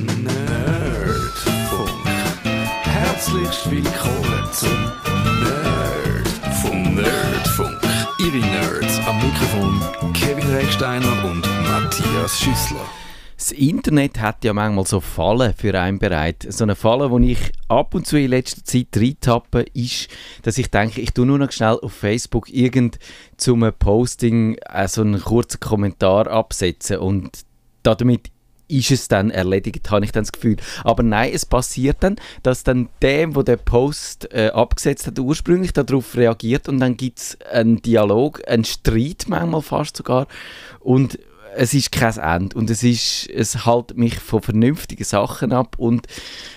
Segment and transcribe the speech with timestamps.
[0.00, 1.90] Nerdfunk.
[2.84, 4.92] Herzlich willkommen zum
[5.42, 6.94] Nerdfunk.
[6.94, 7.80] Nerdfunk.
[8.20, 9.80] Ihre Nerds am Mikrofon
[10.12, 12.86] Kevin Recksteiner und Matthias Schüssler.
[13.36, 16.46] Das Internet hat ja manchmal so Fallen für einen bereit.
[16.48, 20.10] So eine Falle, die ich ab und zu in letzter Zeit reintappe, ist,
[20.42, 23.00] dass ich denke, ich tue nur noch schnell auf Facebook irgend
[23.36, 27.40] zum Posting äh, so einen kurzen Kommentar absetzen und
[27.82, 28.30] damit
[28.68, 30.56] ist es dann erledigt, habe ich dann das Gefühl.
[30.84, 35.72] Aber nein, es passiert dann, dass dann der, der den Post äh, abgesetzt hat, ursprünglich
[35.72, 40.26] darauf reagiert und dann gibt es einen Dialog, einen Streit manchmal fast sogar
[40.80, 41.18] und
[41.54, 46.06] es ist kein Ende und es, ist, es hält mich von vernünftigen Sachen ab und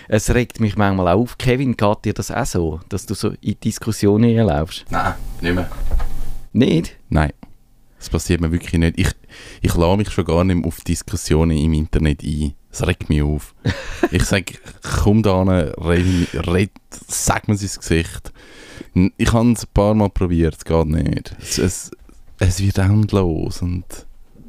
[0.08, 1.38] es regt mich manchmal auch auf.
[1.38, 4.84] Kevin, geht dir das auch so, dass du so in Diskussionen erlaubst?
[4.90, 5.70] Nein, nicht mehr.
[6.52, 6.96] Nicht?
[7.08, 7.32] Nein,
[8.02, 8.98] das passiert mir wirklich nicht.
[8.98, 9.10] Ich,
[9.60, 12.54] ich lasse mich schon gar nicht auf Diskussionen im Internet ein.
[12.68, 13.54] Das regt mich auf.
[14.10, 16.70] ich sage, komm da hin, red, red,
[17.06, 18.32] sag mir ins Gesicht.
[19.16, 21.36] Ich habe es ein paar Mal probiert, es geht nicht.
[21.40, 21.90] Es, es,
[22.40, 23.84] es wird endlos und...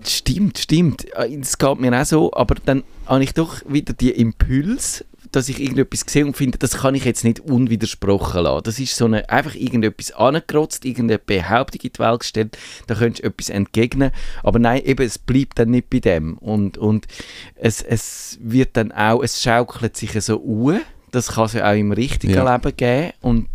[0.03, 1.05] Stimmt, stimmt.
[1.13, 5.59] Das geht mir auch so, aber dann habe ich doch wieder die Impuls, dass ich
[5.59, 8.63] irgendetwas sehe und finde, das kann ich jetzt nicht unwidersprochen lassen.
[8.63, 13.23] Das ist so eine, einfach irgendetwas angekrotzt, irgendeine Behauptung in die Welt gestellt, da könntest
[13.23, 14.11] du etwas entgegnen,
[14.43, 17.07] aber nein, eben, es bleibt dann nicht bei dem und, und
[17.55, 20.79] es, es wird dann auch, es schaukelt sich so um,
[21.11, 22.55] das kann es ja auch im richtigen Ja.
[22.55, 23.47] Leben geben und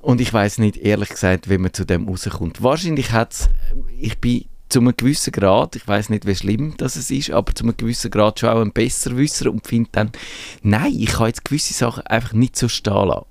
[0.00, 2.62] und ich weiß nicht, ehrlich gesagt, wie man zu dem rauskommt.
[2.62, 3.48] Wahrscheinlich hat es,
[3.98, 7.64] ich bin zu einem gewissen Grad, ich weiß nicht, wie schlimm das ist, aber zu
[7.64, 10.10] einem gewissen Grad schon auch ein Besserwisser und finde dann,
[10.62, 13.26] nein, ich kann jetzt gewisse Sachen einfach nicht so stehen lassen.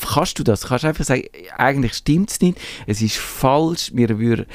[0.00, 0.66] Kannst du das?
[0.66, 1.24] Kannst du einfach sagen,
[1.56, 4.46] eigentlich stimmt es nicht, es ist falsch, mir würde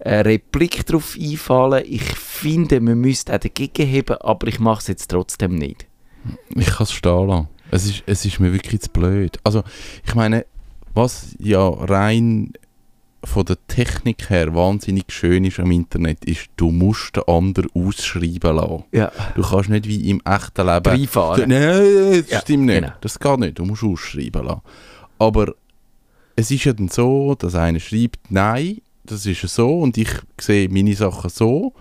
[0.00, 4.86] eine Replik darauf einfallen, ich finde, man müsste auch dagegen heben, aber ich mache es
[4.88, 5.86] jetzt trotzdem nicht.
[6.54, 7.48] Ich kann es stehen lassen.
[7.70, 9.38] Es ist, es ist mir wirklich zu blöd.
[9.42, 9.64] Also,
[10.04, 10.46] ich meine,
[10.94, 12.52] was ja rein
[13.24, 18.56] von der Technik her wahnsinnig schön ist am Internet, ist, du musst den anderen ausschreiben
[18.56, 18.84] lassen.
[18.92, 19.10] Ja.
[19.34, 20.86] Du kannst nicht wie im echten Leben...
[20.86, 21.48] Reinfahren.
[21.48, 22.80] Nein, das Ja, stimmt nicht.
[22.82, 22.92] genau.
[23.00, 23.58] Das geht nicht.
[23.58, 24.60] Du musst ausschreiben lassen.
[25.18, 25.54] Aber
[26.36, 30.10] es ist ja dann so, dass einer schreibt, nein, das ist so und ich
[30.40, 31.72] sehe meine Sachen so.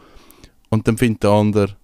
[0.69, 1.75] Und dann findet der andere,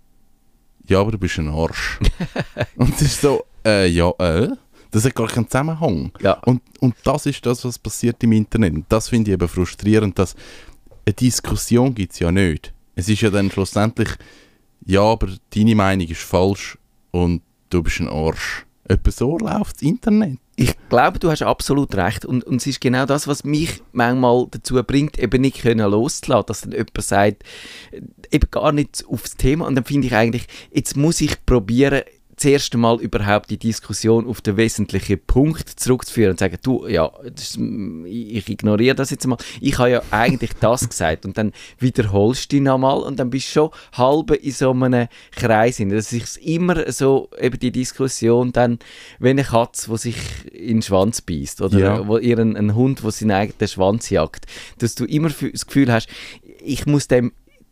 [0.88, 2.00] ja, aber du bist ein Arsch.
[2.78, 4.50] und es ist so, äh, ja, äh.
[4.91, 6.12] Das hat gar keinen Zusammenhang.
[6.22, 6.34] Ja.
[6.46, 8.74] Und, und das ist das, was passiert im Internet.
[8.74, 10.35] Und das finde ich eben frustrierend, dass
[11.06, 12.74] eine Diskussion gibt es ja nicht.
[12.96, 14.09] Es ist ja dann schlussendlich,
[14.85, 16.78] ja, aber deine Meinung ist falsch
[17.12, 18.66] und du bist ein Arsch.
[18.84, 20.40] Etwa so läuft das Internet.
[20.57, 22.25] Ich glaube, du hast absolut recht.
[22.25, 26.46] Und, und es ist genau das, was mich manchmal dazu bringt, eben nicht können loszulassen,
[26.47, 27.44] dass dann jemand sagt,
[27.91, 29.66] äh, eben gar nicht aufs Thema.
[29.66, 32.02] Und dann finde ich eigentlich, jetzt muss ich probieren,
[32.41, 37.52] zuerst einmal überhaupt die Diskussion auf den wesentlichen Punkt zurückzuführen und sagen, du, ja, das
[37.52, 39.38] ist, mm, ich ignoriere das jetzt mal.
[39.59, 43.47] Ich habe ja eigentlich das gesagt und dann wiederholst du dich nochmal und dann bist
[43.50, 45.78] du schon halb in so einem Kreis.
[45.78, 45.90] hin.
[45.90, 48.79] Dass sich immer so, eben die Diskussion dann,
[49.19, 50.16] wie eine Katze, die sich
[50.52, 52.08] in den Schwanz beißt oder Ja.
[52.08, 54.47] wo ihren ein Hund, der seinen eigenen Schwanz jagt,
[54.79, 56.08] dass du immer das Gefühl hast,
[56.63, 57.31] ich muss dem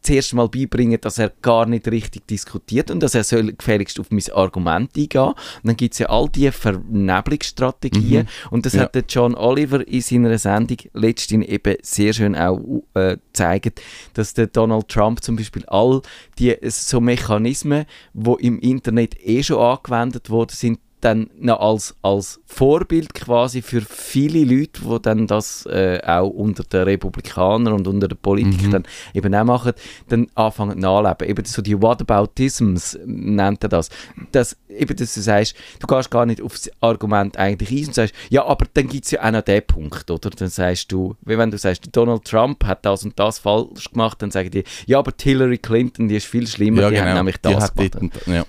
[0.09, 4.09] zuerst mal beibringen, dass er gar nicht richtig diskutiert und dass er soll gefälligst auf
[4.09, 5.21] mein Argument eingehen.
[5.29, 8.81] Und dann gibt es ja all diese Vernebelungsstrategien und das Ja.
[8.81, 12.59] hat der John Oliver in seiner Sendung letztens eben sehr schön auch
[12.95, 13.81] äh, gezeigt,
[14.13, 16.01] dass der Donald Trump zum Beispiel all
[16.39, 22.39] die so Mechanismen, wo im Internet eh schon angewendet worden sind, dann noch als, als
[22.45, 28.07] Vorbild quasi für viele Leute, die dann das äh, auch unter den Republikanern und unter
[28.07, 28.83] den Politikern dann
[29.13, 29.73] eben auch machen,
[30.09, 31.29] dann anfangen nachleben.
[31.29, 33.89] Eben so die Whataboutisms nennt er das.
[34.31, 34.57] das.
[34.69, 38.45] Eben, dass du sagst, du gehst gar nicht aufs Argument eigentlich ein und sagst, ja,
[38.45, 40.29] aber dann gibt es ja auch noch den Punkt, oder?
[40.29, 44.21] Dann sagst du, wie wenn du sagst, Donald Trump hat das und das falsch gemacht,
[44.21, 47.37] dann sagen die, ja, aber die Hillary Clinton, die ist viel schlimmer, die hat nämlich
[47.37, 47.95] Die das hat gemacht.
[47.95, 48.43] und- ja.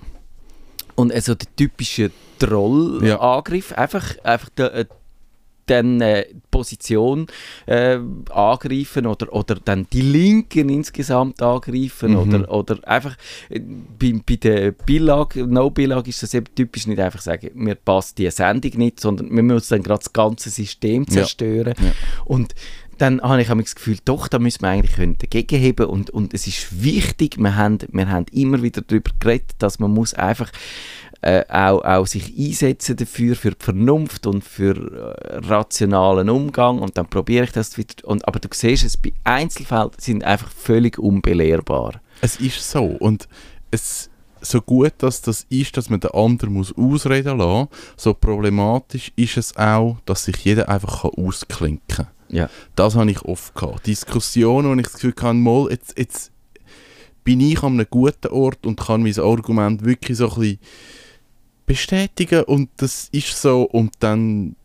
[1.01, 4.85] Und also der typische Troll-Angriff, einfach, einfach der, äh,
[5.67, 7.29] dann äh, Position
[7.67, 7.97] äh,
[8.31, 12.17] angreifen oder, oder dann die Linken insgesamt angreifen Mhm.
[12.19, 13.17] oder, oder einfach
[13.51, 18.19] äh, bei, bei der Beilage, No-Beilage ist das eben typisch nicht einfach sagen, mir passt
[18.19, 21.15] die Sendung nicht, sondern wir müssen dann gerade das ganze System Ja.
[21.15, 21.75] zerstören.
[21.79, 21.93] Ja.
[22.25, 22.53] Und
[23.01, 26.35] dann habe ich das Gefühl, doch, da müssen wir eigentlich können dagegen heben und, und
[26.35, 30.53] es ist wichtig, wir haben, wir haben immer wieder darüber geredet, dass man muss einfach
[31.23, 36.99] äh, auch, auch sich einsetzen dafür, für die Vernunft und für äh, rationalen Umgang und
[36.99, 37.95] dann probiere ich das wieder.
[38.05, 42.03] Und, aber du siehst, es bei Einzelfällen sind einfach völlig unbelehrbar.
[42.21, 43.29] Es ist so und
[43.71, 44.11] es,
[44.43, 49.39] so gut dass das ist, dass man den anderen muss ausreden lassen, so problematisch ist
[49.39, 52.20] es auch, dass sich jeder einfach ausklinken kann.
[52.31, 52.49] Ja.
[52.77, 53.87] Das habe ich oft gehabt.
[53.87, 56.33] Diskussionen, wo ich das Gefühl habe, mal, jetzt, jetzt
[57.25, 60.59] bin ich an einem guten Ort und kann mein Argument wirklich so ein bisschen
[61.67, 64.57] bestätigen und das ist so und dann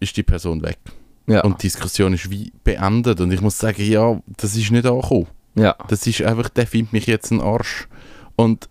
[0.00, 0.78] ist die Person weg.
[1.26, 1.42] Ja.
[1.42, 5.28] Und die Diskussion ist wie beendet und ich muss sagen, ja, das ist nicht angekommen.
[5.54, 5.76] ja.
[5.88, 7.88] Das ist einfach, der findet mich jetzt ein Arsch.
[8.36, 8.68] Und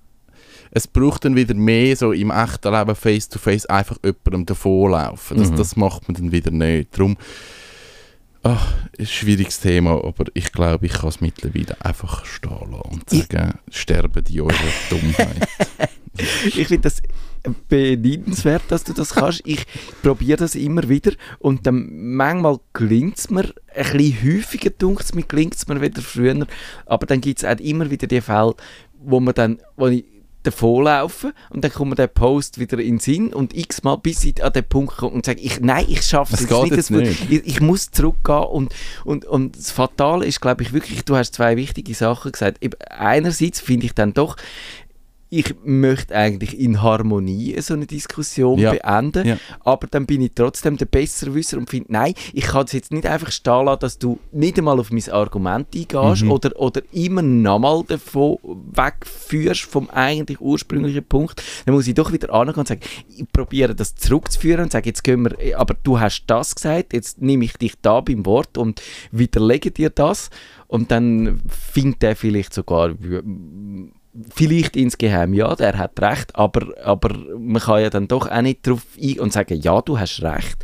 [0.71, 5.37] es braucht dann wieder mehr so im echten Leben face to face einfach jemandem davonlaufen.
[5.37, 5.55] Das, Mhm.
[5.55, 6.89] das macht man dann wieder nicht.
[6.97, 7.17] Darum,
[8.43, 12.91] ach, ist ein schwieriges Thema, aber ich glaube, ich kann es mittlerweile einfach stehen lassen
[12.91, 14.53] und sagen, sterben die eurer
[14.89, 15.47] Dummheit.
[16.43, 17.01] Ich finde das
[17.69, 19.41] beneidenswert, dass du das kannst.
[19.45, 19.65] Ich
[20.01, 25.13] probiere das immer wieder und dann manchmal gelingt es mir, ein bisschen häufiger dunkt es
[25.13, 26.45] mir, gelingt es mir wieder früher,
[26.85, 28.55] aber dann gibt es auch immer wieder die Fälle,
[29.01, 30.03] wo man dann, wo ich
[30.43, 34.43] davonlaufe und dann kommt mir der Post wieder in den Sinn und x-mal bis ich
[34.43, 37.29] an den Punkt komme und sage, ich, nein, ich schaffe es nicht, jetzt nicht.
[37.29, 41.33] Ich, ich muss zurückgehen und, und, und das Fatale ist, glaube ich, wirklich, du hast
[41.35, 42.59] zwei wichtige Sachen gesagt.
[42.89, 44.37] Einerseits finde ich dann doch,
[45.31, 48.71] ich möchte eigentlich in Harmonie so eine Diskussion Ja.
[48.71, 49.37] beenden, Ja.
[49.59, 53.05] aber dann bin ich trotzdem der Besserwisser und finde, nein, ich kann es jetzt nicht
[53.05, 56.31] einfach stehen lassen, dass du nicht einmal auf mein Argument eingehst Mhm.
[56.31, 58.37] oder, oder immer nochmal davon
[58.73, 61.43] wegführst vom eigentlich ursprünglichen Punkt.
[61.65, 62.81] Dann muss ich doch wieder angehen und sagen,
[63.15, 66.93] ich probiere das zurückzuführen und sage, jetzt gehen wir, eh, aber du hast das gesagt,
[66.93, 68.81] jetzt nehme ich dich da beim Wort und
[69.11, 70.31] widerlege dir das
[70.67, 72.95] und dann findet er vielleicht sogar
[74.33, 78.65] vielleicht insgeheim, ja, der hat recht, aber, aber man kann ja dann doch auch nicht
[78.65, 80.63] darauf eingehen und sagen, ja, du hast recht.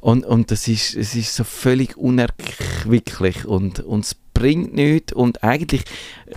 [0.00, 5.42] Und, und das ist, es ist so völlig unerquicklich und, und es bringt nichts und
[5.42, 5.84] eigentlich,
[6.26, 6.34] äh,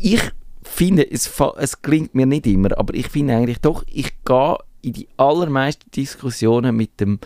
[0.00, 0.20] ich
[0.62, 4.92] finde, es, es gelingt mir nicht immer, aber ich finde eigentlich doch, ich gehe in
[4.92, 7.18] die allermeisten Diskussionen mit dem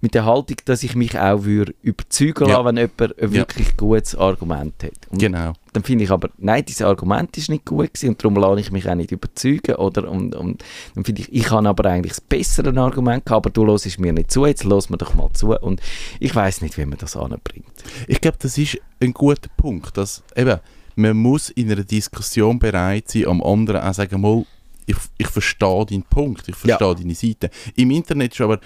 [0.00, 2.60] mit der Haltung, dass ich mich auch würde überzeugen Ja.
[2.60, 3.32] lassen, wenn jemand ein Ja.
[3.32, 4.92] wirklich gutes Argument hat.
[5.10, 5.52] Und genau.
[5.72, 8.72] dann finde ich aber, nein, dieses Argument ist nicht gut gewesen und darum lasse ich
[8.72, 9.74] mich auch nicht überzeugen.
[9.76, 10.64] Oder, und, und
[10.94, 14.12] dann finde ich, ich habe aber eigentlich das bessere Argument gehabt, aber du hörst mir
[14.12, 15.54] nicht zu, jetzt los mir doch mal zu.
[15.58, 15.80] Und
[16.20, 17.66] ich weiß nicht, wie man das anbringt.
[18.06, 20.58] Ich glaube, das ist ein guter Punkt, dass eben,
[20.96, 24.44] man muss in einer Diskussion bereit sein, am anderen auch sagen, mal,
[24.86, 26.94] ich, ich verstehe deinen Punkt, ich verstehe Ja.
[26.94, 27.50] deine Seite.
[27.74, 28.60] Im Internet ist aber,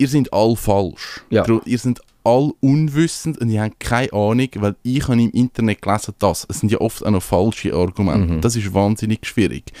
[0.00, 1.20] ihr seid all falsch.
[1.30, 1.44] Ja.
[1.64, 6.14] Ihr seid all unwissend und ihr habt keine Ahnung, weil ich habe im Internet gelesen,
[6.18, 6.46] das.
[6.48, 8.34] Es sind ja oft auch noch falsche Argumente.
[8.34, 8.40] Mhm.
[8.40, 9.72] Das ist wahnsinnig schwierig.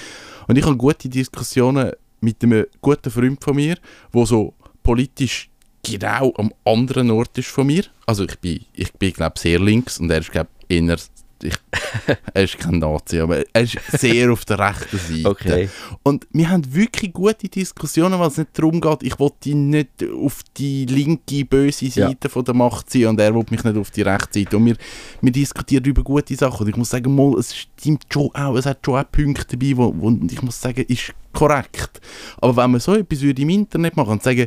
[0.46, 3.76] Und ich habe gute Diskussionen mit einem guten Freund von mir,
[4.12, 5.50] wo so politisch
[5.82, 7.84] genau am anderen Ort ist von mir.
[8.06, 10.98] Also ich bin, ich bin glaube sehr links und er ist glaube eher,
[11.42, 11.54] ich,
[12.34, 15.28] er ist kein Nazi, aber er ist sehr auf der rechten Seite.
[15.28, 15.68] Okay.
[16.02, 20.04] Und wir haben wirklich gute Diskussionen, weil es nicht darum geht, ich will ihn nicht
[20.22, 22.08] auf die linke, böse Ja.
[22.08, 24.56] Seite von der Macht ziehen und er will mich nicht auf die rechte Seite.
[24.56, 24.76] Und wir,
[25.20, 26.64] wir diskutieren über gute Sachen.
[26.64, 29.76] Und ich muss sagen, mal, es stimmt schon auch, es hat schon auch Punkte dabei,
[29.76, 32.00] wo, wo ich muss sagen, ist korrekt.
[32.40, 34.46] Aber wenn man so etwas würde im Internet machen und sagen,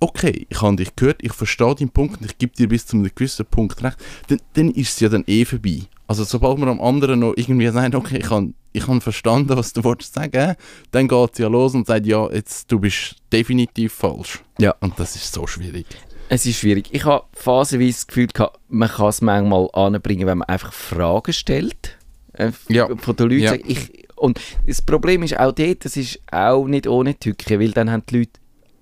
[0.00, 2.96] okay, ich habe dich gehört, ich verstehe deinen Punkt und ich gebe dir bis zu
[2.96, 3.96] einem gewissen Punkt recht,
[4.28, 5.82] dann, dann ist es ja dann eh vorbei.
[6.06, 9.72] Also sobald man am anderen noch irgendwie sagt, okay, ich habe ich habe verstanden, was
[9.72, 10.54] du wolltest sagen,
[10.90, 14.44] dann geht es ja los und sagt, ja, jetzt, du bist definitiv falsch.
[14.58, 14.74] Ja.
[14.80, 15.86] Und das ist so schwierig.
[16.28, 16.88] Es ist schwierig.
[16.92, 18.28] Ich habe phasenweise das Gefühl,
[18.68, 21.96] man kann es manchmal anbringen, wenn man einfach Fragen stellt.
[22.34, 22.88] Äh, Ja.
[22.96, 23.42] Von den Leuten.
[23.42, 23.54] Ja.
[23.54, 27.90] Ich, und das Problem ist auch dort, das ist auch nicht ohne Tücke, weil dann
[27.90, 28.32] haben die Leute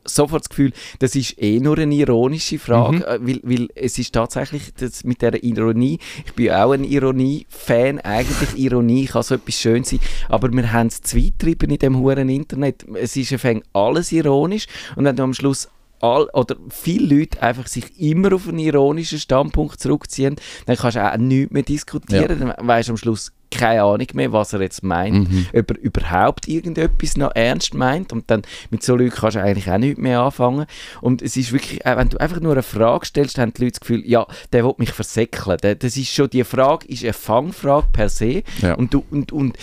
[0.05, 3.03] sofort das Gefühl, das ist eh nur eine ironische Frage, Mhm.
[3.03, 8.01] äh, weil, weil es ist tatsächlich das mit der Ironie, ich bin auch ein Ironie-Fan,
[8.01, 11.79] eigentlich Ironie kann so etwas schön sein, aber wir haben es zu weit getrieben in
[11.79, 15.69] dem huren Internet, es ist einfach alles ironisch und wenn du am Schluss
[16.01, 21.05] all, oder viele Leute einfach sich immer auf einen ironischen Standpunkt zurückziehen, dann kannst du
[21.13, 24.83] auch nichts mehr diskutieren, dann weißt du am Schluss keine Ahnung mehr, was er jetzt
[24.83, 25.47] meint, Mhm.
[25.55, 28.13] ob er überhaupt irgendetwas noch ernst meint.
[28.13, 30.67] Und dann mit so Leuten kannst du eigentlich auch nichts mehr anfangen.
[31.01, 33.73] Und es ist wirklich, auch wenn du einfach nur eine Frage stellst, haben die Leute
[33.73, 37.87] das Gefühl, ja, der will mich versäckeln, das ist schon, die Frage ist eine Fangfrage
[37.93, 38.43] per se.
[38.63, 38.75] Ja.
[38.75, 39.57] und du, und, und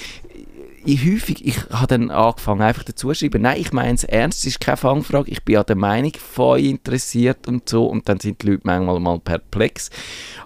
[0.83, 4.39] ich häufig, ich habe dann angefangen einfach dazu zu schreiben, nein, ich meine es ernst,
[4.39, 7.85] es ist keine Fangfrage, ich bin an der Meinung von euch interessiert und so.
[7.85, 9.91] Und dann sind die Leute manchmal mal perplex,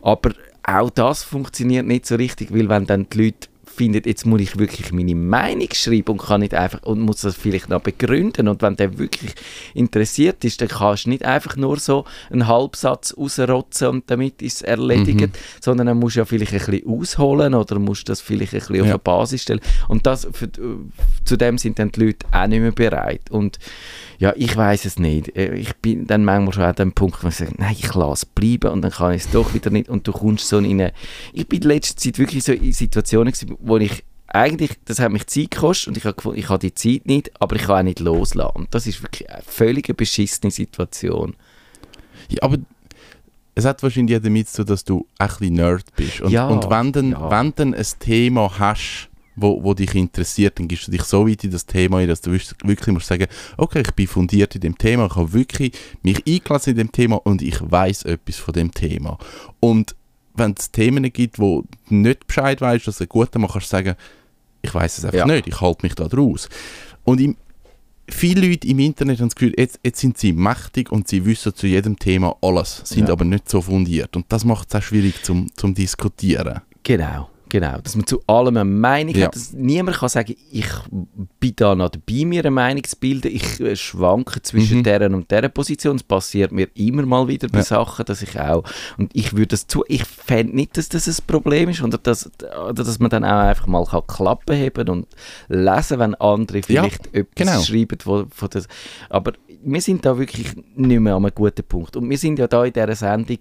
[0.02, 0.32] aber
[0.68, 4.58] auch das funktioniert nicht so richtig, weil wenn dann die Leute finde, jetzt muss ich
[4.58, 8.62] wirklich meine Meinung schreiben und kann nicht einfach und muss das vielleicht noch begründen und
[8.62, 9.34] wenn der wirklich
[9.74, 14.56] interessiert ist, dann kannst du nicht einfach nur so einen Halbsatz rausrotzen und damit ist
[14.58, 15.32] es erledigt, Mhm.
[15.60, 18.80] sondern dann musst du ja vielleicht ein bisschen ausholen oder musst das vielleicht ein bisschen
[18.80, 18.94] auf Ja.
[18.94, 20.50] eine Basis stellen und das für,
[21.26, 23.60] zu dem sind dann die Leute auch nicht mehr bereit und
[24.18, 25.36] ja, ich weiß es nicht.
[25.36, 28.26] Äh, Ich bin dann manchmal schon an dem Punkt, wo ich sage, nein, ich lasse
[28.26, 30.66] es bleiben und dann kann ich es doch wieder nicht und du kommst so in
[30.66, 30.94] eine...
[31.34, 35.12] Ich bin in letzter Zeit wirklich so in Situationen gewesen, wo ich eigentlich, das hat
[35.12, 37.80] mich Zeit gekostet und ich habe gefunden, ich habe die Zeit nicht, aber ich kann
[37.80, 38.56] auch nicht loslassen.
[38.56, 41.36] Und das ist wirklich eine völlig beschissene Situation.
[42.30, 42.58] Ja, aber
[43.54, 46.22] es hat wahrscheinlich damit zu tun, dass du ein bisschen Nerd bist.
[46.22, 47.32] Und, Ja, und wenn dann, ja.
[47.32, 51.44] wenn dann ein Thema hast, wo, wo dich interessiert, dann gibst du dich so weit
[51.44, 53.28] in das Thema ein, dass du wirklich musst sagen,
[53.58, 55.74] okay, ich bin fundiert in dem Thema, ich habe wirklich
[56.04, 59.18] mich eingelassen in dem Thema und ich weiß etwas von dem Thema.
[59.60, 59.96] Und
[60.36, 63.70] wenn es Themen gibt, wo du nicht Bescheid weißt, dass du gut dann kannst du
[63.72, 63.96] sagen,
[64.62, 65.26] ich weiß es einfach Ja.
[65.26, 66.50] nicht, ich halte mich da draus.
[67.04, 67.38] Und im,
[68.10, 71.54] viele Leute im Internet haben das Gefühl, jetzt, jetzt sind sie mächtig und sie wissen
[71.56, 73.14] zu jedem Thema alles, sind Ja.
[73.14, 74.16] aber nicht so fundiert.
[74.16, 76.62] Und das macht es auch schwierig zum, zum Diskutieren.
[76.84, 77.78] Genau, genau.
[77.82, 79.28] Dass man zu allem eine Meinung Ja.
[79.28, 79.36] hat.
[79.36, 80.68] Dass niemand kann sagen, ich
[81.40, 83.32] bin da noch dabei, mir eine Meinung zu bilden.
[83.34, 84.84] Ich äh, schwanke zwischen Mhm.
[84.84, 85.96] deren und deren Position.
[85.96, 87.64] Es passiert mir immer mal wieder bei Ja.
[87.64, 88.64] Sachen, dass ich auch...
[88.98, 89.84] Und ich würde das zu...
[89.88, 92.30] Ich fände nicht, dass das ein Problem ist oder dass,
[92.70, 95.08] oder dass man dann auch einfach mal kann Klappen heben und
[95.48, 97.62] lesen, wenn andere Ja, vielleicht etwas genau.
[97.62, 97.98] schreiben.
[98.04, 98.68] Wo, von das,
[99.10, 99.34] aber
[99.64, 101.96] wir sind da wirklich nicht mehr an einem guten Punkt.
[101.96, 103.38] Und wir sind ja da in dieser Sendung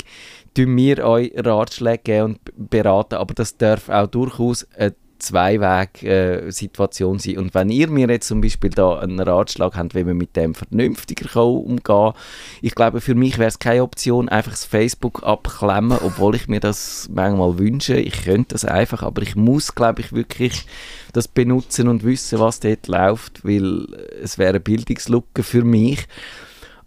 [0.55, 7.39] tun wir euch Ratschläge geben und beraten, aber das darf auch durchaus eine Zweiweg-Situation sein.
[7.39, 10.55] Und wenn ihr mir jetzt zum Beispiel da einen Ratschlag habt, wie man mit dem
[10.55, 12.13] vernünftiger umgehen kann,
[12.61, 16.61] ich glaube, für mich wäre es keine Option, einfach das Facebook abklemmen, obwohl ich mir
[16.61, 17.97] das manchmal wünsche.
[17.97, 20.67] Ich könnte das einfach, aber ich muss, glaube ich, wirklich
[21.13, 23.87] das benutzen und wissen, was dort läuft, weil
[24.23, 26.07] es wäre eine Bildungslücke für mich.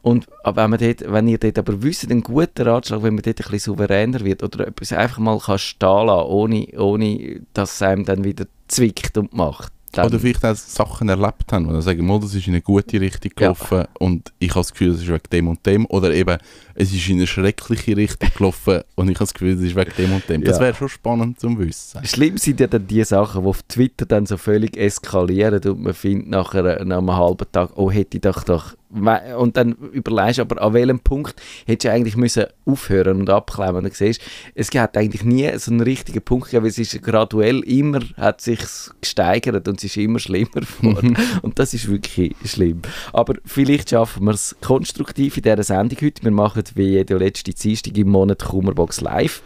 [0.08, 3.40] Und wenn, man dort, wenn ihr dort aber wisst, einen guten Ratschlag, wenn man dort
[3.40, 7.82] ein bisschen souveräner wird oder etwas einfach mal kann stehen lassen, ohne, ohne dass es
[7.82, 9.74] einem dann wieder zwickt und macht.
[9.94, 12.62] Dann, Oder vielleicht auch Sachen erlebt haben, wo sie sagen, mal, das ist in eine
[12.62, 13.48] gute Richtung Ja.
[13.54, 15.86] gelaufen und ich habe das Gefühl, es ist wegen dem und dem.
[15.88, 16.38] Oder eben,
[16.76, 19.92] es ist in eine schreckliche Richtung gelaufen und ich habe das Gefühl, es ist wegen
[19.98, 20.44] dem und dem.
[20.44, 20.64] Das Ja.
[20.66, 22.06] wäre schon spannend zum Wissen.
[22.06, 25.94] Schlimm sind ja dann die Sachen, die auf Twitter dann so völlig eskalieren und man
[25.94, 28.76] findet nachher nach einem halben Tag, oh, hätte ich doch doch...
[28.90, 33.78] Und dann überlegst du aber, an welchem Punkt hättest du eigentlich müssen aufhören und abklemmen.
[33.78, 34.22] Und dann siehst
[34.56, 38.40] es hat eigentlich nie so einen richtigen Punkt gegeben, weil es ist graduell immer, hat
[38.42, 38.60] sich
[39.02, 41.18] gesteigert und es ist immer schlimmer geworden.
[41.42, 42.82] und das ist wirklich schlimm.
[43.12, 46.24] Aber vielleicht schaffen wir es konstruktiv in dieser Sendung heute.
[46.24, 49.42] Wir machen wie jede letzte Dienstag im Monat Kummerbox live.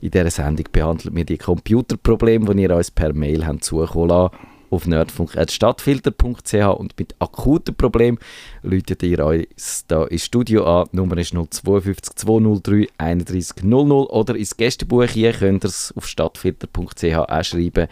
[0.00, 4.51] In dieser Sendung behandeln wir die Computerprobleme, die ihr uns per Mail habt zukommen lassen
[4.72, 8.18] auf nerdfunk.stadtfilter.ch und mit akuten Problemen
[8.62, 10.88] läutet ihr uns da ins Studio an.
[10.92, 16.08] Die Nummer ist 052 203 31 00 oder ins Gästebuch hier könnt ihr es auf
[16.08, 17.86] stadtfilter.ch auch schreiben.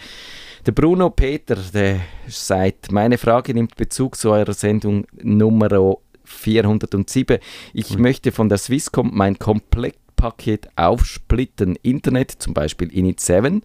[0.67, 7.39] Der Bruno Peter, der sagt, meine Frage nimmt Bezug zu eurer Sendung Nummer 407.
[7.73, 11.77] Ich möchte von der Swisscom mein Komplettpaket aufsplitten.
[11.83, 13.63] Internet, zum Beispiel Init 7.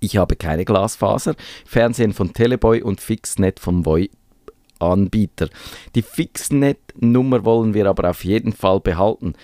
[0.00, 1.34] Ich habe keine Glasfaser.
[1.64, 4.10] Fernsehen von Teleboy und Fixnet vom Voi
[4.78, 5.48] Anbieter.
[5.94, 9.34] Die Fixnet-Nummer wollen wir aber auf jeden Fall behalten.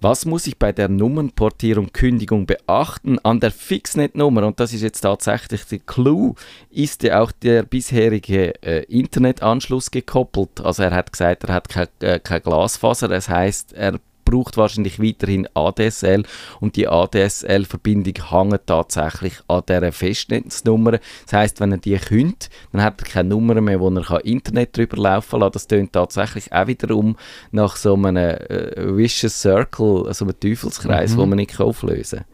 [0.00, 3.18] Was muss ich bei der Nummernportierung Kündigung beachten?
[3.24, 6.36] An der Fixnet-Nummer, und das ist jetzt tatsächlich der Clou,
[6.70, 10.60] ist ja auch der bisherige äh, Internetanschluss gekoppelt.
[10.60, 13.98] Also er hat gesagt, er hat kein, äh, kein Glasfaser, das heißt, er
[14.30, 16.24] braucht wahrscheinlich weiterhin ADSL
[16.60, 20.98] und die ADSL-Verbindung hängt tatsächlich an dieser Festnetznummer.
[21.24, 24.76] Das heißt, wenn er die könnt, dann hat er keine Nummer mehr, wo er Internet
[24.76, 25.52] drüber laufen kann.
[25.52, 27.16] Das tönt tatsächlich auch wiederum
[27.50, 31.16] nach so einem äh, Vicious Circle, so einem Teufelskreis, Mhm.
[31.18, 32.24] wo man nicht auflösen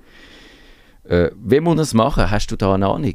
[1.05, 1.13] kann.
[1.13, 2.31] Äh, wie muss man das machen?
[2.31, 3.15] Hast du da eine Ahnung?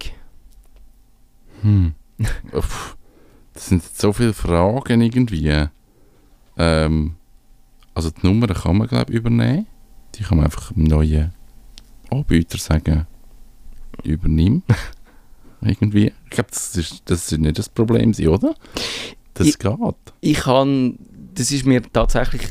[1.62, 1.94] Hm.
[3.54, 5.66] Das sind so viele Fragen irgendwie.
[6.58, 7.16] Ähm,
[7.94, 9.68] also die Nummer kann man glaube ich übernehmen.
[10.16, 11.34] Die kann man einfach einem neuen
[12.10, 13.06] Anbieter sagen,
[14.04, 14.64] übernimm.
[15.62, 16.14] irgendwie.
[16.26, 18.56] Ich glaube, das ist, das ist nicht das Problem, oder?
[19.34, 19.78] Das Ich- geht.
[20.22, 20.98] ich kann,
[21.36, 22.50] das ist mir tatsächlich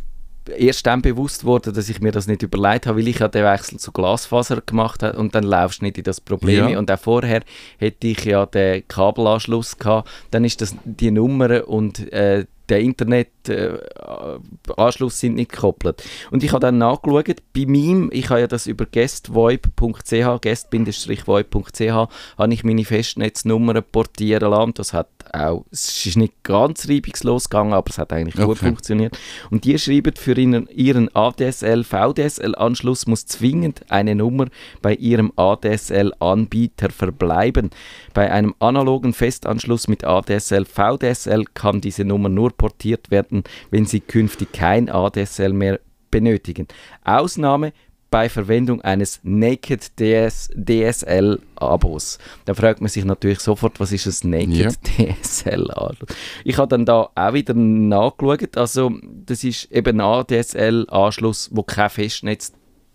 [0.56, 3.44] erst dann bewusst worden, dass ich mir das nicht überlegt habe, weil ich ja den
[3.44, 6.68] Wechsel zu Glasfaser gemacht habe und dann laufst du nicht in das Problem.
[6.70, 6.78] Ja.
[6.78, 7.42] Und auch vorher
[7.78, 15.14] hätte ich ja den Kabelanschluss gehabt, dann ist das die Nummer und äh, der Internetanschluss
[15.14, 16.02] äh, sind nicht gekoppelt.
[16.30, 22.08] Und ich habe dann nachgeschaut, bei meinem, ich habe ja das über guestvoip.ch, guest-voip.ch,
[22.38, 24.74] habe ich meine Festnetznummer portieren lassen.
[24.74, 28.46] Das hat auch, es ist nicht ganz reibungslos gegangen, aber es hat eigentlich okay.
[28.46, 29.18] gut funktioniert.
[29.50, 34.46] Und die schreiben, für ihren, ihren ADSL-VDSL-Anschluss muss zwingend eine Nummer
[34.82, 37.70] bei ihrem ADSL-Anbieter verbleiben.
[38.14, 44.52] Bei einem analogen Festanschluss mit ADSL-VDSL kann diese Nummer nur portiert werden, wenn Sie künftig
[44.52, 46.68] kein ADSL mehr benötigen.
[47.04, 47.72] Ausnahme
[48.10, 52.18] bei Verwendung eines Naked DS, DSL Abos.
[52.46, 55.14] Da fragt man sich natürlich sofort, was ist ein Naked ja.
[55.22, 56.10] DSL Anschluss?
[56.44, 58.92] Ich habe dann da auch wieder nachgeschaut, also
[59.26, 62.52] das ist eben ein ADSL Anschluss, wo kein Festnetz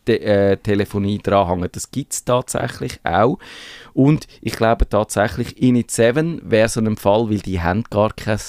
[0.08, 1.76] äh, Telefonie dranhängt.
[1.76, 3.38] Das gibt es tatsächlich auch.
[3.94, 8.40] Und ich glaube tatsächlich, Init7 wäre so ein Fall, weil die haben gar kein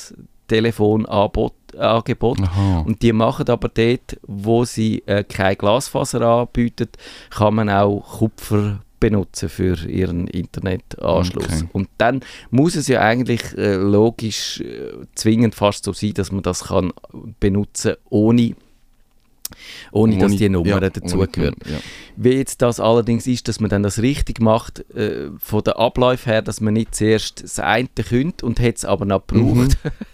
[0.48, 1.54] Telefonangebot.
[2.86, 6.88] Und die machen aber dort, wo sie äh, kein Glasfaser anbieten,
[7.30, 11.44] kann man auch Kupfer benutzen für ihren Internetanschluss.
[11.44, 11.68] Okay.
[11.72, 12.20] Und dann
[12.50, 16.92] muss es ja eigentlich äh, logisch äh, zwingend fast so sein, dass man das kann
[17.38, 18.54] benutzen ohne
[19.92, 21.56] ohne dass die Nummer ja, dazugehört.
[21.66, 21.78] Ja.
[22.16, 26.26] Wie jetzt das allerdings ist, dass man dann das richtig macht, äh, von der Ablauf
[26.26, 29.54] her, dass man nicht zuerst das eine könnte und hat es aber noch gebraucht.
[29.54, 29.60] Mhm.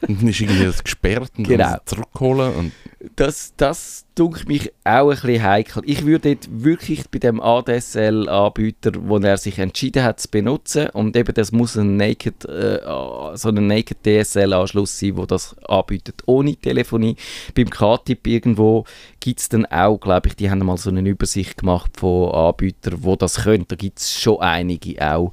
[0.08, 1.76] und dann ist irgendwie das gesperrt und genau.
[1.84, 2.54] zurückholen.
[2.54, 2.72] Und
[3.16, 5.82] das, das dunkelt mich auch ein bisschen heikel.
[5.86, 11.32] Ich würde wirklich bei dem ADSL-Anbieter, wo er sich entschieden hat zu benutzen, und eben
[11.32, 12.80] das muss ein Naked, äh,
[13.34, 17.16] so ein Naked DSL-Anschluss sein, wo das anbietet, ohne Telefonie.
[17.54, 18.84] Beim K-Tip irgendwo
[19.20, 23.02] gibt es dann auch, glaube ich, die haben mal so eine Übersicht gemacht von Anbietern,
[23.02, 23.64] wo das können.
[23.68, 25.32] Da gibt es schon einige auch.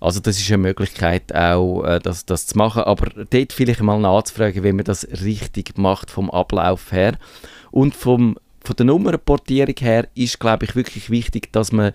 [0.00, 3.98] Also das ist eine Möglichkeit auch, äh, das, das zu machen, aber dort vielleicht mal
[3.98, 7.18] nachzufragen, wie man das richtig macht vom Ablauf her.
[7.76, 11.92] Und vom, von der Nummernportierung her ist, glaube ich, wirklich wichtig, dass man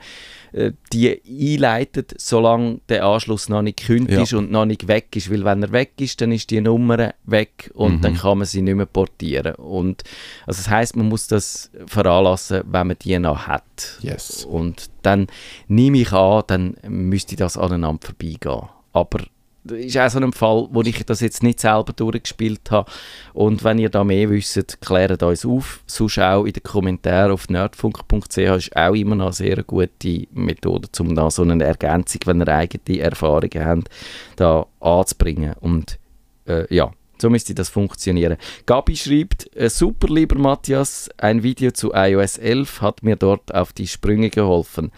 [0.51, 4.21] äh, die einleitet, solange der Anschluss noch nicht gekündigt ja.
[4.21, 5.31] ist und noch nicht weg ist.
[5.31, 8.01] Weil wenn er weg ist, dann ist die Nummer weg und mhm.
[8.01, 9.55] dann kann man sie nicht mehr portieren.
[9.55, 10.03] Und,
[10.45, 13.97] also das heißt, man muss das veranlassen, wenn man die noch hat.
[14.03, 14.45] Yes.
[14.45, 15.25] Und dann
[15.67, 18.69] nehme ich an, dann müsste das aneinander vorbeigehen.
[18.93, 19.17] Aber
[19.63, 22.91] ist auch so ein Fall, wo ich das jetzt nicht selber durchgespielt habe.
[23.33, 25.81] Und wenn ihr da mehr wisst, klärt uns auf.
[25.85, 30.89] Sonst auch in den Kommentaren auf nerdfunk.ch ist auch immer noch eine sehr gute Methode,
[30.99, 33.89] um da so eine Ergänzung, wenn ihr eigene Erfahrungen habt,
[34.35, 35.53] da anzubringen.
[35.59, 35.99] Und
[36.47, 38.37] äh, ja, so müsste das funktionieren.
[38.65, 43.73] Gabi schreibt, äh, super lieber Matthias, ein Video zu iOS 11 hat mir dort auf
[43.73, 44.91] die Sprünge geholfen.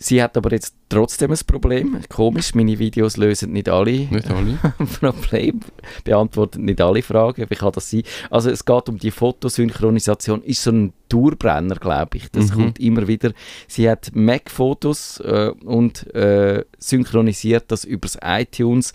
[0.00, 1.98] Sie hat aber jetzt trotzdem ein Problem.
[2.08, 4.58] Komisch, meine Videos lösen nicht alle, nicht alle.
[5.00, 5.60] Probleme,
[6.04, 7.46] beantworten nicht alle Fragen.
[7.48, 8.04] Wie kann das sein?
[8.30, 10.42] Also es geht um die Fotosynchronisation.
[10.42, 12.30] Ist so ein Dauerbrenner, glaube ich.
[12.30, 12.54] Das mhm.
[12.54, 13.32] kommt immer wieder.
[13.66, 18.92] Sie hat Mac-Fotos äh, und äh, synchronisiert das übers iTunes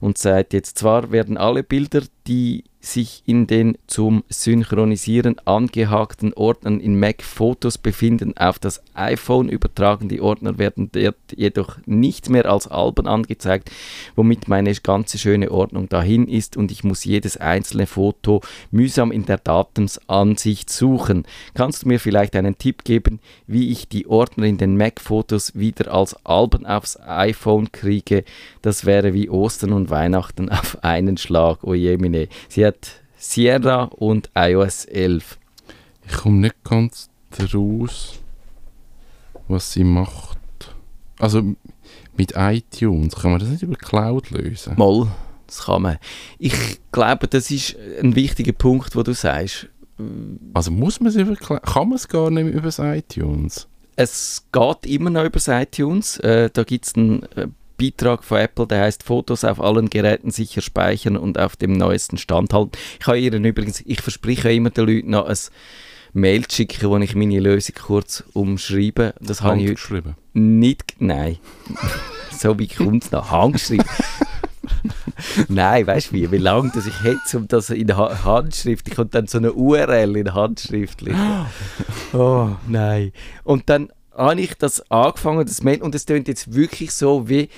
[0.00, 6.80] und sagt jetzt zwar werden alle Bilder, die sich in den zum Synchronisieren angehakten Ordnern
[6.80, 10.08] in Mac Fotos befinden, auf das iPhone übertragen.
[10.08, 10.90] Die Ordner werden
[11.34, 13.70] jedoch nicht mehr als Alben angezeigt,
[14.16, 19.26] womit meine ganze schöne Ordnung dahin ist und ich muss jedes einzelne Foto mühsam in
[19.26, 21.24] der Datenansicht suchen.
[21.54, 25.54] Kannst du mir vielleicht einen Tipp geben, wie ich die Ordner in den Mac Fotos
[25.54, 28.24] wieder als Alben aufs iPhone kriege?
[28.62, 31.58] Das wäre wie Ostern und Weihnachten auf einen Schlag.
[31.62, 31.74] Oh
[32.14, 32.28] meine.
[32.48, 35.38] Sie hat Sierra und iOS 11.
[36.06, 37.08] Ich komme nicht ganz
[37.54, 38.20] raus,
[39.48, 40.38] was sie macht.
[41.18, 41.42] Also
[42.16, 44.74] mit iTunes kann man das nicht über Cloud lösen?
[44.76, 45.08] Mal,
[45.46, 45.98] das kann man.
[46.38, 46.54] Ich
[46.92, 49.68] glaube, das ist ein wichtiger Punkt, wo du sagst.
[50.52, 53.68] Also muss man es über Cloud, kann man es gar nicht über iTunes?
[53.96, 56.18] Es geht immer noch über iTunes.
[56.18, 57.46] Äh, da gibt es einen äh,
[57.78, 62.18] Beitrag von Apple, der heißt Fotos auf allen Geräten sicher speichern und auf dem neuesten
[62.18, 62.72] Stand halten.
[63.00, 65.36] Ich habe Ihnen übrigens, ich verspreche immer den Leuten noch ein
[66.12, 69.14] Mail zu schicken, wo ich meine Lösung kurz umschreibe.
[69.20, 70.16] Das habe ich geschrieben?
[70.32, 71.38] Nicht, nein.
[72.38, 73.30] so wie kommt es noch?
[73.30, 73.86] Handgeschrieben.
[75.48, 79.18] Nein, weißt du wie, wie lange dass ich hätte, um das in Handschrift, ich konnte
[79.18, 81.18] dann so eine URL in Handschrift lesen.
[82.12, 83.10] Oh, nein.
[83.42, 87.48] Und dann habe ich das angefangen, das Mail, und es klingt jetzt wirklich so, wie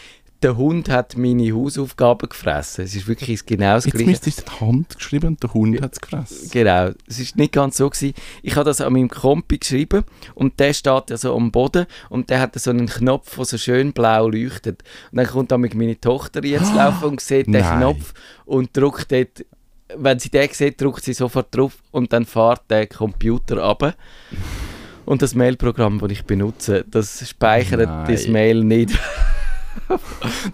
[0.43, 2.85] der Hund hat meine Hausaufgaben gefressen.
[2.85, 4.11] Es ist wirklich genau das Gleiche.
[4.11, 6.51] Jetzt müsste die Hand geschrieben und der Hund hat es gefressen.
[6.51, 6.91] Genau.
[7.07, 8.15] Es ist nicht ganz so gewesen.
[8.43, 12.29] Ich habe das an meinem Kompi geschrieben und der steht ja so am Boden und
[12.29, 14.83] der hat so einen Knopf, der so schön blau leuchtet.
[15.11, 18.13] Und dann kommt damit meine Tochter jetzt laufen und sieht den Knopf
[18.45, 19.45] und drückt dort
[19.97, 23.95] wenn sie den sieht, drückt sie sofort drauf und dann fährt der Computer ab.
[25.07, 28.13] Und das Mailprogramm, das ich benutze, das speichert Nein.
[28.13, 28.91] das Mail nicht.
[29.89, 30.01] dann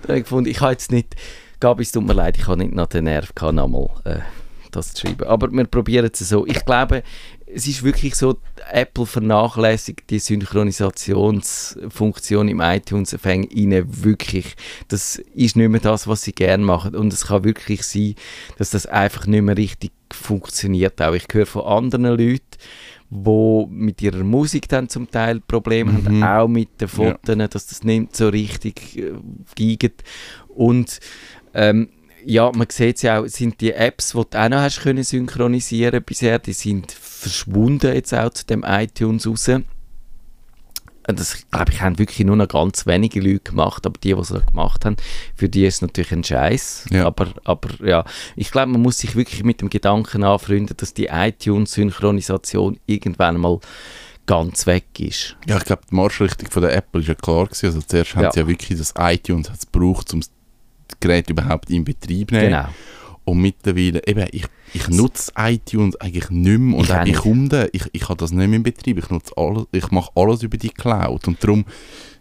[0.05, 1.17] habe ich gefunden, ich habe jetzt nicht,
[1.59, 4.19] Gabi, es tut mir leid, ich habe nicht noch den Nerv gehabt, nochmal äh,
[4.71, 5.27] das zu schreiben.
[5.27, 6.47] Aber wir probieren es so.
[6.47, 7.03] Ich glaube,
[7.47, 8.37] es ist wirklich so,
[8.71, 14.55] Apple vernachlässigt die Synchronisationsfunktion im iTunes fängt ihnen wirklich.
[14.89, 16.95] Das ist nicht mehr das, was sie gerne machen.
[16.95, 18.15] Und es kann wirklich sein,
[18.59, 21.01] dass das einfach nicht mehr richtig funktioniert.
[21.01, 22.41] Auch ich höre von anderen Leuten,
[23.15, 26.25] die mit ihrer Musik dann zum Teil Probleme Mhm.
[26.25, 29.13] haben, auch mit den Fotos, dass das nicht so richtig äh,
[29.55, 30.03] giegt.
[30.49, 30.99] Und
[31.53, 31.91] ähm,
[32.25, 35.03] ja, man sieht es ja auch, sind die Apps, die du auch noch hast können
[35.05, 39.51] synchronisieren bisher, die sind verschwunden jetzt auch zu dem iTunes raus.
[41.05, 44.33] Das, glaube ich, haben wirklich nur noch ganz wenige Leute gemacht, aber die, die es
[44.47, 44.97] gemacht haben,
[45.35, 46.87] für die ist es natürlich ein Scheiß.
[46.91, 47.07] Ja.
[47.07, 48.05] Aber, aber ja,
[48.37, 53.59] ich glaube, man muss sich wirklich mit dem Gedanken anfreunden, dass die iTunes-Synchronisation irgendwann mal
[54.27, 55.37] ganz weg ist.
[55.47, 57.67] Ja, ich glaube, die Marschrichtung von der Apple ist ja klar gewesen.
[57.67, 58.33] Also zuerst haben Ja.
[58.33, 60.31] sie ja wirklich das iTunes gebraucht, um das
[61.01, 62.51] Gerät überhaupt in Betrieb zu nehmen.
[62.51, 62.69] Genau.
[63.25, 67.13] Und mittlerweile, eben, ich, ich nutze iTunes eigentlich nicht mehr und Ich auch die.
[67.13, 68.99] Kunden, ich, ich habe das nicht mehr in Betrieb.
[68.99, 71.29] Ich nutze alles, ich mache alles über die Cloud.
[71.29, 71.65] Und darum,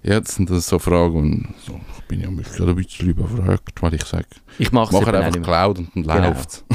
[0.03, 3.09] ja, das sind das so Fragen, und so, ich bin ja mich gerade ein bisschen
[3.09, 4.25] überfragt, weil ich sage,
[4.59, 5.41] Ich mache es mach einfach.
[5.41, 6.27] Cloud und dann Genau.
[6.29, 6.63] läuft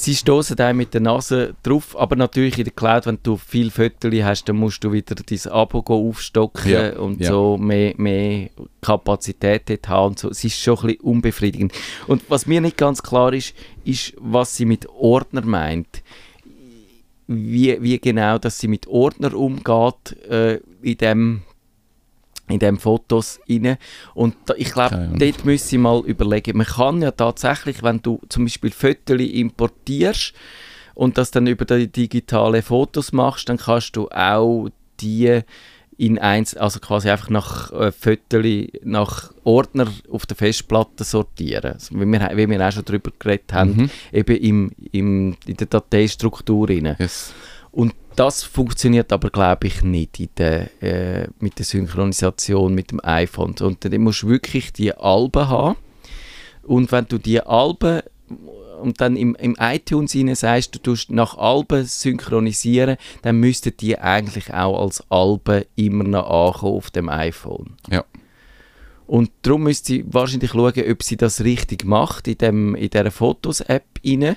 [0.00, 3.72] Sie stoßen da mit der Nase drauf, aber natürlich in der Cloud, wenn du viel
[3.72, 7.30] Fotos hast, dann musst du wieder dein Abo aufstocken Ja, und ja.
[7.30, 10.30] so mehr, mehr Kapazität dort haben und so.
[10.30, 11.72] Es ist schon ein bisschen unbefriedigend.
[12.06, 16.04] Und was mir nicht ganz klar ist, ist, was sie mit Ordner meint.
[17.26, 21.42] Wie, wie genau, dass sie mit Ordner umgeht äh, in dem
[22.48, 23.76] in dem Fotos rein.
[24.14, 26.56] Und da, ich glaube, dort müssen Sie mal überlegen.
[26.56, 30.32] Man kann ja tatsächlich, wenn du zum Beispiel Fotos importierst
[30.94, 34.68] und das dann über die digitale Fotos machst, dann kannst du auch
[35.00, 35.40] die
[35.96, 41.72] in eins, also quasi einfach nach äh, Fotos, nach Ordner auf der Festplatte sortieren.
[41.72, 43.90] Also, wie, wir, wie wir auch schon darüber geredet haben, Mhm.
[44.12, 46.94] eben im, im, in der Dateistruktur rein.
[47.00, 47.32] Yes.
[47.72, 53.54] Und das funktioniert aber, glaube ich, nicht der, äh, mit der Synchronisation mit dem iPhone.
[53.60, 55.76] Und dann musst du wirklich die Alben haben.
[56.64, 58.00] Und wenn du die Alben
[58.82, 63.96] und dann im, im iTunes rein sagst, du tust nach Alben synchronisieren, dann müssten die
[63.96, 67.76] eigentlich auch als Alben immer noch ankommen auf dem iPhone.
[67.88, 68.04] Ja.
[69.06, 73.12] Und darum müsst sie wahrscheinlich schauen, ob sie das richtig macht in, dem, in dieser
[73.12, 74.36] Fotos-App rein.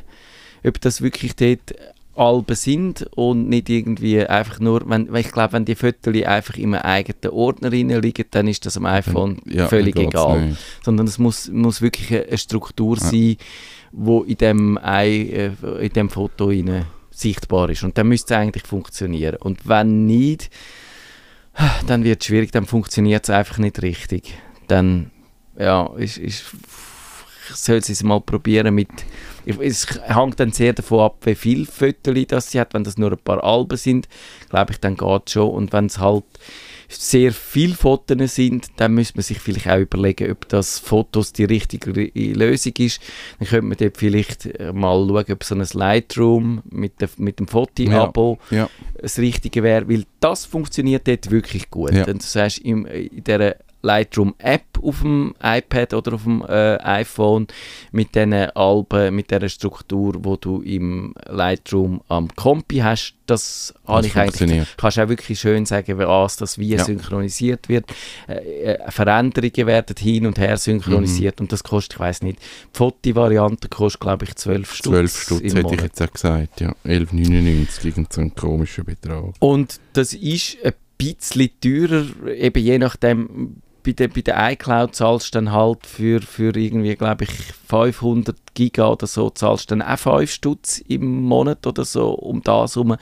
[0.64, 1.74] Ob das wirklich dort
[2.16, 6.56] Alben sind und nicht irgendwie einfach nur, wenn, weil ich glaube, wenn die Fotos einfach
[6.58, 10.48] in einem eigenen Ordner liegen, dann ist das am iPhone Ja, völlig egal.
[10.48, 10.60] nicht.
[10.84, 13.38] Sondern es muss, muss wirklich eine, Struktur sein,
[13.94, 17.84] wo in dem, Ei- äh, in dem Foto rein sichtbar ist.
[17.84, 19.38] Und dann müsste es eigentlich funktionieren.
[19.38, 20.50] Und wenn nicht,
[21.88, 24.34] dann wird es schwierig, dann funktioniert es einfach nicht richtig.
[24.68, 25.12] Dann,
[25.58, 26.46] ja, ist, ist,
[27.56, 28.90] soll es mal probieren mit,
[29.46, 32.74] es hängt dann sehr davon ab, wie viele Fotos das sie hat.
[32.74, 34.08] Wenn das nur ein paar Alben sind,
[34.50, 35.50] glaube ich, dann geht es schon.
[35.50, 36.24] Und wenn es halt
[36.90, 41.46] sehr viele Fotos sind, dann müsste man sich vielleicht auch überlegen, ob das Fotos die
[41.46, 43.02] richtige Lösung ist.
[43.40, 47.40] Dann könnte man dort vielleicht äh, mal schauen, ob so ein Lightroom mit, der, mit
[47.40, 48.70] dem Foto-Abo Ja.
[49.02, 51.94] das Richtige wäre, weil das funktioniert dort wirklich gut.
[51.94, 52.06] Ja.
[52.06, 57.48] Und du sagst, im, in dieser Lightroom-App auf dem iPad oder auf dem äh, iPhone
[57.92, 64.08] mit diesen Alben, mit dieser Struktur, wo du im Lightroom am Kompi hast, das habe
[64.08, 66.84] ich eigentlich kannst auch wirklich schön sagen, was das wie Ja.
[66.84, 67.86] synchronisiert wird.
[68.28, 71.46] Äh, äh, Veränderungen werden hin und her synchronisiert Mhm.
[71.46, 75.54] und das kostet, ich weiß nicht, die Foto-Variante kostet glaube ich 12 Stutz 12 Stutz
[75.54, 76.74] hätte ich jetzt auch gesagt, ja.
[76.86, 79.34] 11,99, irgend so ein komischer Betrag.
[79.40, 85.34] Und das ist ein bisschen teurer, eben je nachdem, bei der, bei der iCloud zahlst
[85.34, 87.32] du dann halt für, für irgendwie, glaube ich,
[87.68, 92.42] 500 Giga oder so, zahlst du dann auch 5 Stutz im Monat oder so um
[92.44, 92.96] das herum.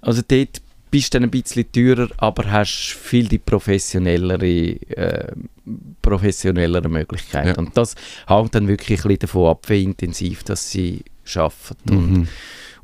[0.00, 5.32] Also dort bist du dann ein bisschen teurer, aber hast viel die professionellere, äh,
[6.02, 7.48] professionellere Möglichkeiten.
[7.48, 7.58] Ja.
[7.58, 7.94] Und das
[8.26, 11.04] hängt dann wirklich ein bisschen davon ab, wie intensiv das sie
[11.34, 11.90] arbeiten.
[11.90, 12.28] Und Mhm.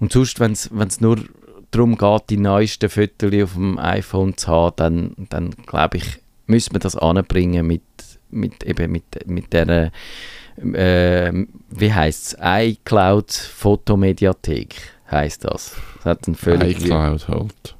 [0.01, 1.19] und sonst, wenn es nur
[1.71, 6.05] darum geht, die neuesten Fotos auf dem iPhone zu haben, dann, dann glaube ich,
[6.47, 7.83] müssen wir das anbringen mit,
[8.31, 9.93] mit, eben mit, mit der,
[10.57, 11.33] äh,
[11.71, 14.75] wie heißt es, iCloud Fotomediathek
[15.11, 15.77] heißt das.
[15.97, 16.81] Das hat einen völlig...
[16.81, 17.77] iCloud halt.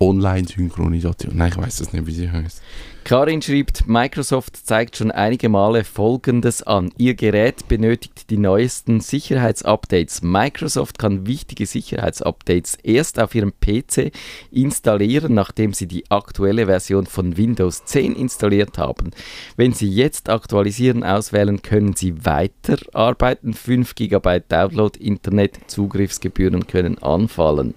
[0.00, 1.36] Online-Synchronisation.
[1.36, 2.60] Nein, ich weiß es nicht, wie sie heißt.
[3.04, 6.90] Karin schreibt, Microsoft zeigt schon einige Male Folgendes an.
[6.96, 10.22] Ihr Gerät benötigt die neuesten Sicherheitsupdates.
[10.22, 14.10] Microsoft kann wichtige Sicherheitsupdates erst auf Ihrem PC
[14.50, 19.10] installieren, nachdem Sie die aktuelle Version von Windows 10 installiert haben.
[19.56, 23.52] Wenn Sie jetzt aktualisieren auswählen, können Sie weiterarbeiten.
[23.52, 27.74] 5 GB Download, Internet, Zugriffsgebühren können anfallen.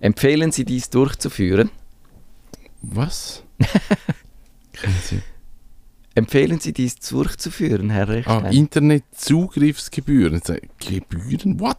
[0.00, 1.70] Empfehlen Sie dies durchzuführen?
[2.80, 3.42] Was?
[5.02, 5.20] Sie-
[6.14, 8.52] Empfehlen Sie dies durchzuführen, Herr Ah, Rechstein?
[8.52, 10.40] Internetzugriffsgebühren.
[10.44, 11.60] So, Gebühren?
[11.60, 11.76] What?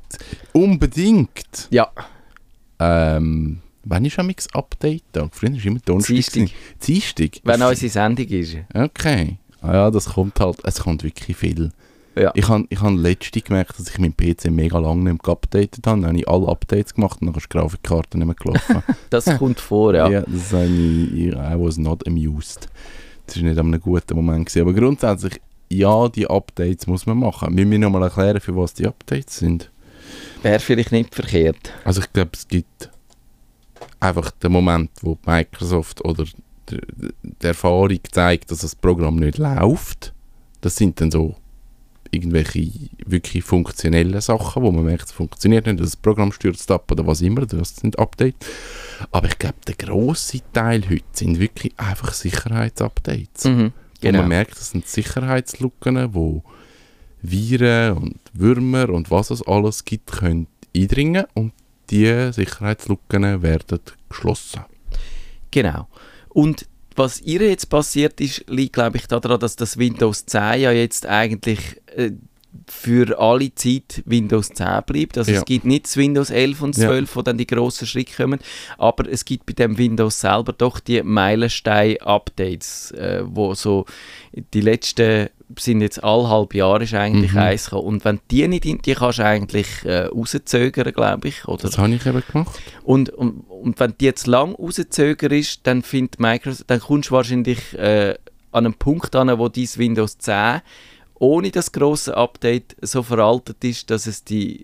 [0.54, 1.68] Unbedingt.
[1.72, 1.92] ja,
[2.82, 5.30] Ähm, wann ist am Update-Tag?
[5.36, 6.14] Früher war immer Donnerstag.
[6.16, 6.50] Dienstag.
[6.88, 7.30] Dienstag?
[7.44, 8.56] wenn unsere Sendung ist.
[8.74, 9.38] Okay.
[9.62, 11.72] Ah ja, das kommt halt, es kommt wirklich viel.
[12.20, 12.32] Ja.
[12.36, 15.88] Ich habe ich hab letztens gemerkt, dass ich meinen PC mega lange nicht mehr geupdatet
[15.88, 16.02] habe.
[16.02, 18.84] Dann habe ich alle Updates gemacht und dann ist die Grafikkarte nicht mehr gelaufen.
[19.10, 20.10] Das kommt vor, ja.
[20.10, 20.22] ja.
[20.28, 22.68] das habe ich, I was not amused.
[23.26, 24.48] Das war nicht an einem guten Moment.
[24.48, 24.62] Gewesen.
[24.62, 27.56] Aber grundsätzlich, ja, die Updates muss man machen.
[27.56, 29.72] Wir müssen nochmal erklären, für was die Updates sind.
[30.42, 31.74] Wäre vielleicht nicht verkehrt.
[31.86, 32.90] Also ich glaube, es gibt
[34.00, 36.26] einfach den Moment, wo Microsoft oder
[36.70, 40.14] die Erfahrung zeigt, dass das Programm nicht läuft.
[40.62, 41.36] Das sind dann so
[42.12, 42.70] irgendwelche
[43.06, 47.22] wirklich funktionellen Sachen, wo man merkt, es funktioniert nicht, das Programm stürzt ab oder was
[47.22, 48.48] immer, das sind Updates.
[49.12, 53.46] Aber ich glaube, der grosse Teil heute sind wirklich einfach Sicherheitsupdates.
[53.46, 53.72] Mhm.
[53.72, 54.20] Wo Genau.
[54.20, 56.44] man merkt, das sind Sicherheitslücken, wo
[57.22, 61.52] Viren und Würmer und was es alles gibt, können eindringen und
[61.90, 64.62] die Sicherheitslücken werden geschlossen.
[65.52, 65.88] Genau.
[66.30, 66.68] Und
[67.00, 71.06] was ihr jetzt passiert ist, liegt, glaube ich, daran, dass das Windows 10 ja jetzt
[71.08, 71.60] eigentlich
[71.96, 72.12] äh,
[72.68, 75.18] für alle Zeit Windows 10 bleibt.
[75.18, 75.38] Also Ja.
[75.40, 76.88] es gibt nicht das Windows 11 und Ja.
[76.90, 78.40] 12, wo dann die grossen Schritte kommen,
[78.78, 83.86] aber es gibt bei dem Windows selber doch die Meilenstein-Updates, äh, wo so
[84.54, 87.38] die letzten sind jetzt alle halb Jahre ist eigentlich Mhm.
[87.40, 87.88] eins gekommen.
[87.88, 91.48] Und wenn die nicht, in- die kannst du eigentlich äh, rauszögern, glaube ich.
[91.48, 92.60] Oder Das habe ich eben gemacht.
[92.84, 97.78] und, und, und wenn die jetzt lang rauszögerst, dann findet Microsoft, dann kommst du wahrscheinlich
[97.78, 98.16] äh,
[98.52, 100.62] an einen Punkt an, wo dein Windows 10
[101.22, 104.64] ohne das große Update so veraltet ist, dass es die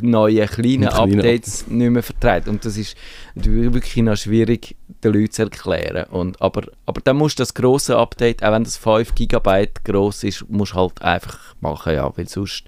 [0.00, 2.48] neuen kleinen Updates nicht mehr verträgt.
[2.48, 2.96] Und das ist
[3.34, 6.04] wirklich noch schwierig, den Leuten zu erklären.
[6.10, 10.24] Und, aber, aber dann musst du das große Update, auch wenn das 5 GB groß
[10.24, 12.64] ist, musst du halt einfach machen, ja, weil sonst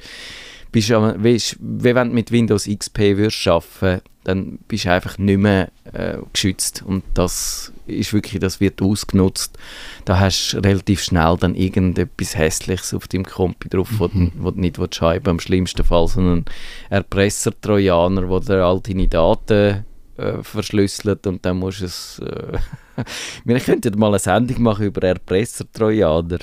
[0.73, 5.39] bist du, wie wenn du mit Windows XP würdest arbeiten, dann bist du einfach nicht
[5.39, 9.59] mehr äh, geschützt und das ist wirklich, das wird ausgenutzt.
[10.05, 14.51] Da hast du relativ schnell dann irgendetwas Hässliches auf deinem Kompi drauf, wo, du- wo
[14.51, 16.45] du nicht willst haben im schlimmsten Fall so einen
[16.91, 19.85] Erpresser-Trojaner, der dir all deine Daten
[20.17, 22.19] äh, verschlüsselt und dann musst du es...
[22.21, 22.59] Äh,
[23.45, 26.39] wir könnten mal eine Sendung machen über Erpresser-Trojaner.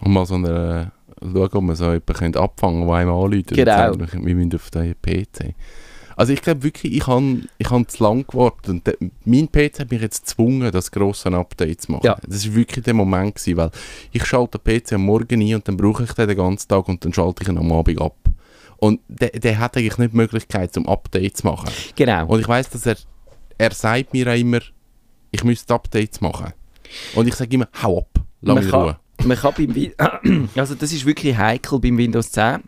[0.00, 3.48] Und mal so eine, schauen, ob man so jemanden abfangen der einem anruft.
[3.48, 3.94] Genau.
[3.98, 5.54] Wir müssen auf den PC.
[6.16, 8.68] Also ich glaube wirklich, ich habe ich hab zu lange gewartet.
[8.68, 12.06] Und der, mein PC hat mich jetzt gezwungen, das grosse Update zu machen.
[12.06, 12.16] Ja.
[12.26, 13.70] Das war wirklich der Moment, gewesen, weil
[14.12, 16.88] ich schalte den PC am Morgen ein und dann brauche ich den den ganzen Tag
[16.88, 18.16] und dann schalte ich ihn am Abend ab.
[18.78, 21.70] Und der, der hat eigentlich nicht die Möglichkeit, zum Update zu machen.
[21.94, 22.26] Genau.
[22.26, 22.96] Und ich weiß, dass er,
[23.56, 24.58] er sagt mir auch immer,
[25.30, 26.52] ich müsste Updates machen.
[27.14, 28.96] Und ich sage immer, hau ab, lass mich in kann, Ruhe.
[29.24, 32.62] man kann beim also das ist wirklich heikel beim Windows 10.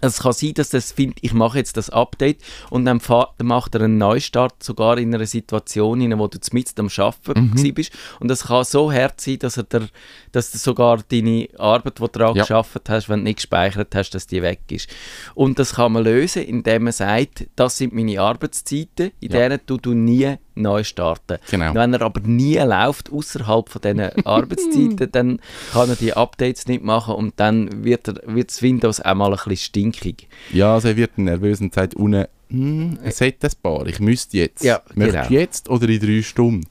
[0.00, 2.38] Es kann sein, dass das findet, ich mache jetzt das Update
[2.70, 3.00] und dann,
[3.42, 7.74] macht er einen Neustart sogar in einer Situation, in der du mit am Arbeiten Mhm.
[7.74, 7.92] bist.
[8.20, 9.88] Und das kann so hart sein, dass, er der,
[10.32, 12.42] dass du sogar deine Arbeit, die du daran Ja.
[12.42, 14.88] geschafft hast, wenn du nicht gespeichert hast, dass die weg ist.
[15.34, 19.38] Und das kann man lösen, indem man sagt, das sind meine Arbeitszeiten, in Ja.
[19.48, 21.38] denen du, du nie neu starten.
[21.50, 21.74] Genau.
[21.74, 25.40] Wenn er aber nie läuft, außerhalb von diesen Arbeitszeiten, dann
[25.72, 29.30] kann er die Updates nicht machen und dann wird, er, wird das Windows auch mal
[29.30, 30.28] ein bisschen stinkig.
[30.52, 34.38] Ja, also er wird nervös und sagt unten, hm, es hat ein paar, ich müsste
[34.38, 34.64] jetzt.
[34.64, 35.40] Ja, Möchtest du genau.
[35.40, 36.68] jetzt oder in drei Stunden?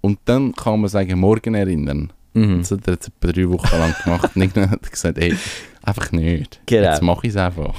[0.00, 2.12] Und dann kann man sagen, morgen erinnern.
[2.32, 2.58] Mhm.
[2.58, 4.36] Das hat er jetzt etwa drei Wochen lang gemacht.
[4.36, 5.34] und hat gesagt, ey,
[5.82, 6.60] einfach nicht.
[6.66, 6.90] Genau.
[6.90, 7.74] Jetzt mache ich es einfach.